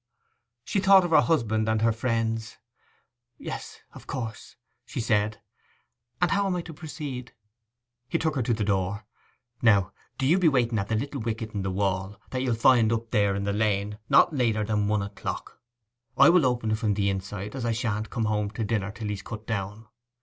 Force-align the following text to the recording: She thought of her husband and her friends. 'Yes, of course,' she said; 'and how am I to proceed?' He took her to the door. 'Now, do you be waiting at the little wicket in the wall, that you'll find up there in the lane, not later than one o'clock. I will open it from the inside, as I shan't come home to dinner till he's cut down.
She 0.65 0.79
thought 0.79 1.03
of 1.05 1.11
her 1.11 1.21
husband 1.21 1.69
and 1.69 1.83
her 1.83 1.91
friends. 1.91 2.57
'Yes, 3.37 3.81
of 3.93 4.07
course,' 4.07 4.55
she 4.83 4.99
said; 4.99 5.39
'and 6.19 6.31
how 6.31 6.47
am 6.47 6.55
I 6.55 6.63
to 6.63 6.73
proceed?' 6.73 7.33
He 8.09 8.17
took 8.17 8.35
her 8.35 8.41
to 8.41 8.53
the 8.55 8.63
door. 8.63 9.05
'Now, 9.61 9.91
do 10.17 10.25
you 10.25 10.39
be 10.39 10.47
waiting 10.49 10.79
at 10.79 10.87
the 10.87 10.95
little 10.95 11.21
wicket 11.21 11.51
in 11.53 11.61
the 11.61 11.69
wall, 11.69 12.19
that 12.31 12.41
you'll 12.41 12.55
find 12.55 12.91
up 12.91 13.11
there 13.11 13.35
in 13.35 13.43
the 13.43 13.53
lane, 13.53 13.99
not 14.09 14.33
later 14.35 14.63
than 14.63 14.87
one 14.87 15.03
o'clock. 15.03 15.59
I 16.17 16.29
will 16.29 16.47
open 16.47 16.71
it 16.71 16.79
from 16.79 16.95
the 16.95 17.07
inside, 17.11 17.55
as 17.55 17.63
I 17.63 17.71
shan't 17.71 18.09
come 18.09 18.25
home 18.25 18.49
to 18.49 18.63
dinner 18.63 18.89
till 18.89 19.09
he's 19.09 19.21
cut 19.21 19.45
down. 19.45 19.85